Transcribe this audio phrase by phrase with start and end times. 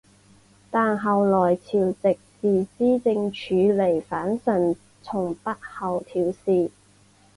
[0.71, 5.55] 但后来朝直自资正处离反臣从后北
[6.11, 6.71] 条氏。